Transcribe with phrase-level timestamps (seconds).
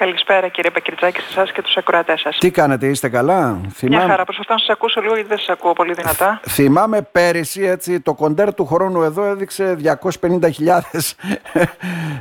[0.00, 2.38] Καλησπέρα κύριε Πακριτζάκη σε εσάς και τους ακροατές σας.
[2.38, 5.72] Τι κάνετε, είστε καλά; Μια χαρά, προσπαθώ να σας ακούσω λίγο γιατί δεν σας ακούω
[5.72, 6.40] πολύ δυνατά.
[6.48, 9.76] Θυμάμαι πέρυσι έτσι, το κοντέρ του χρόνου εδώ έδειξε
[10.20, 11.12] 250.000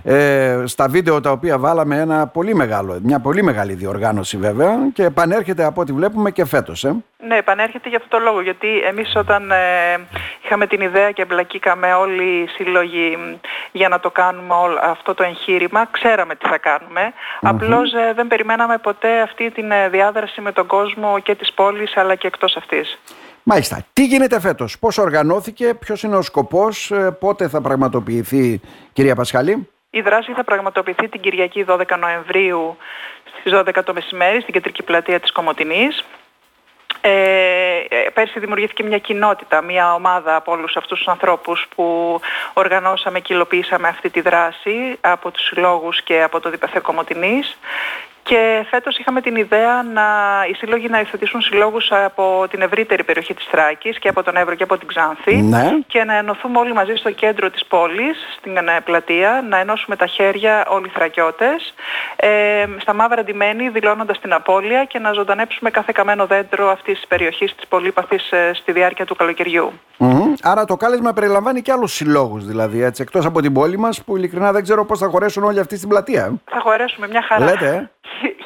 [0.03, 5.03] ε, στα βίντεο τα οποία βάλαμε ένα πολύ μεγάλο, μια πολύ μεγάλη διοργάνωση βέβαια και
[5.03, 6.83] επανέρχεται από ό,τι βλέπουμε και φέτος.
[6.83, 6.95] Ε.
[7.27, 9.55] Ναι, επανέρχεται για αυτό το λόγο γιατί εμείς όταν ε,
[10.43, 13.17] είχαμε την ιδέα και εμπλακήκαμε όλοι οι σύλλογοι
[13.71, 17.13] για να το κάνουμε όλο αυτό το εγχείρημα, ξέραμε τι θα κάνουμε.
[17.41, 21.97] Απλώς ε, δεν περιμέναμε ποτέ αυτή τη ε, διάδραση με τον κόσμο και της πόλης
[21.97, 22.99] αλλά και εκτός αυτής.
[23.49, 23.85] Μάλιστα.
[23.93, 28.61] Τι γίνεται φέτος, πώς οργανώθηκε, ποιος είναι ο σκοπός, ε, πότε θα πραγματοποιηθεί
[28.93, 32.77] κυρία Πασχαλή; Η δράση θα πραγματοποιηθεί την Κυριακή 12 Νοεμβρίου
[33.39, 36.05] στις 12 το μεσημέρι στην κεντρική πλατεία της Κομωτινής.
[37.01, 42.19] Ε, πέρσι δημιουργήθηκε μια κοινότητα, μια ομάδα από όλους αυτούς τους ανθρώπους που
[42.53, 47.57] οργανώσαμε και υλοποιήσαμε αυτή τη δράση από τους συλλόγους και από το ΔΠΘ Κομωτινής
[48.27, 50.03] και φέτος είχαμε την ιδέα να,
[50.49, 54.55] οι σύλλογοι να υιοθετήσουν συλλόγους από την ευρύτερη περιοχή της Θράκης και από τον Εύρο
[54.55, 55.69] και από την Ξάνθη Ναι.
[55.87, 60.05] και να ενωθούμε όλοι μαζί στο κέντρο της πόλης, στην ε, πλατεία, να ενώσουμε τα
[60.07, 61.73] χέρια όλοι οι θρακιώτες,
[62.15, 67.07] ε, στα μαύρα ντυμένοι δηλώνοντας την απώλεια και να ζωντανέψουμε κάθε καμένο δέντρο αυτής της
[67.07, 69.71] περιοχής της πολύπαθης ε, στη διάρκεια του καλοκαιριού.
[69.97, 70.33] Μμμ.
[70.43, 74.17] Άρα το κάλεσμα περιλαμβάνει και άλλους συλλόγους δηλαδή, έτσι, εκτός από την πόλη μας που
[74.17, 76.23] ειλικρινά δεν ξέρω πώς θα χωρέσουν όλοι αυτοί στην πλατεία.
[76.25, 76.31] ε.
[76.51, 77.45] Θα χωρέσουμε μια χαρά.
[77.45, 77.89] Λέτε, ε.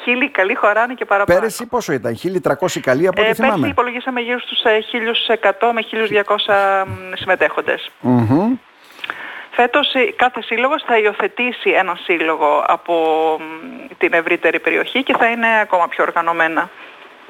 [0.03, 1.39] Χίλιοι καλοί χωράνε και παραπάνω.
[1.39, 3.67] Πέρυσι πόσο ήταν, 1300 καλοί από ό,τι Ε, πέρσι θυμάμαι.
[3.67, 4.79] υπολογίσαμε γύρω στους ε,
[5.41, 7.91] 1100 με 1200 μ, συμμετέχοντες.
[7.99, 8.53] Μμμ.
[9.51, 12.93] Φέτος ε, κάθε σύλλογος θα υιοθετήσει ένα σύλλογο από
[13.39, 16.69] μ, την ευρύτερη περιοχή και θα είναι ακόμα πιο οργανωμένα.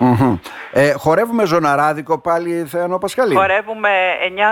[0.04, 0.38] Μμμ.
[0.72, 3.36] Ε, χορεύουμε ζωναράδικο πάλι Θεανό Πασχαλή.
[3.36, 3.90] Χορεύουμε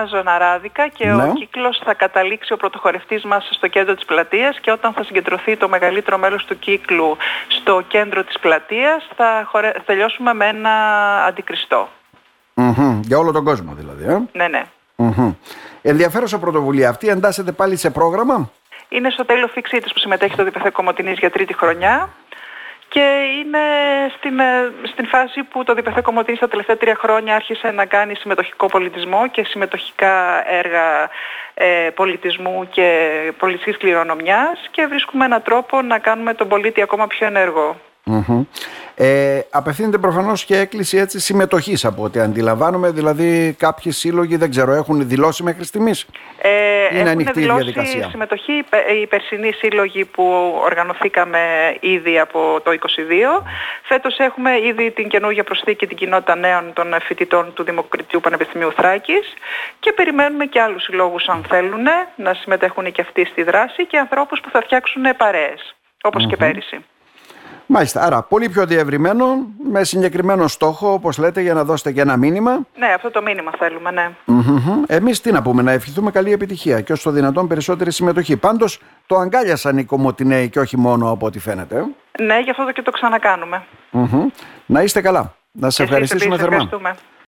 [0.04, 1.24] 9 ζωναράδικα και Ναι.
[1.24, 5.58] ο κύκλος θα καταλήξει ο πρωτοχορευτής μας στο κέντρο της πλατείας και όταν θα συγκεντρωθεί
[5.58, 9.72] το μεγαλύτερο μέλος του κύκλου στο κέντρο της πλατείας θα χορε...
[9.86, 10.72] τελειώσουμε με ένα
[11.26, 11.88] αντικριστό.
[12.54, 13.00] Μμμ.
[13.04, 14.04] Για όλο τον κόσμο δηλαδή.
[14.04, 14.18] Ε.
[14.38, 14.64] Ναι, ναι.
[14.96, 15.34] Μμμ.
[15.82, 18.52] Ενδιαφέρουσα πρωτοβουλία αυτή εντάσσεται πάλι σε πρόγραμμα;
[18.90, 22.10] Είναι στο τέλος φίξή της που συμμετέχει το ΔΠΘ Κομωτινής για τρίτη χρονιά
[22.90, 23.06] και
[23.40, 23.60] είναι
[24.18, 28.16] στην, ε, στην φάση που το ΔΠΘ Κομωτινής τα τελευταία τρία χρόνια άρχισε να κάνει
[28.16, 31.10] συμμετοχικό πολιτισμό και συμμετοχικά έργα
[31.54, 32.90] ε, πολιτισμού και
[33.38, 37.89] πολιτικής κληρονομιάς και βρίσκουμε έναν τρόπο να κάνουμε τον πολίτη ακόμα πιο ενεργό.
[38.04, 38.44] Μμμ.
[38.96, 42.92] Ε, απευθύνεται προφανώς και έκκληση έτσι συμμετοχής από ό,τι αντιλαμβάνομαι.
[42.92, 46.06] Δηλαδή, κάποιοι σύλλογοι δεν ξέρω, έχουν δηλώσει μέχρι στιγμής;
[46.42, 51.40] Ε, Είναι έχουν ανοιχτή η δηλώσει διαδικασία; συμμετοχή οι πε- οι περσινοί σύλλογοι που οργανωθήκαμε
[51.80, 53.44] ήδη από το 2022.
[53.84, 59.34] Φέτος έχουμε ήδη την καινούργια προσθήκη την κοινότητα νέων των φοιτητών του Δημοκρατικού Πανεπιστημίου Θράκης
[59.80, 61.84] και περιμένουμε και άλλους συλλόγους αν θέλουν
[62.16, 66.78] να συμμετέχουν και αυτοί στη δράση και ανθρώπους που θα φτιάξουν παρέες, όπως και πέρυσι.
[67.72, 68.02] Μάλιστα.
[68.02, 69.26] Άρα, πολύ πιο διευρυμένο,
[69.72, 72.52] με συγκεκριμένο στόχο, όπως λέτε, για να δώσετε και ένα μήνυμα.
[72.78, 74.10] Ναι, αυτό το μήνυμα θέλουμε, ναι.
[74.88, 78.38] Εμείς τι να πούμε, να ευχηθούμε καλή επιτυχία και όσο το δυνατόν περισσότερη συμμετοχή.
[78.38, 81.76] Πάντως, το αγκάλιασαν οι Κομωτινέοι και όχι μόνο από ό,τι φαίνεται.
[81.78, 82.24] ε.
[82.24, 83.64] Ναι, γι' αυτό και το ξανακάνουμε.
[83.92, 84.28] Μμμ.
[84.66, 85.34] Να είστε καλά.
[85.52, 86.64] Να σα Εσείς ευχαριστήσουμε επίσης, θερμά.
[86.64, 86.96] ευχαριστούμε.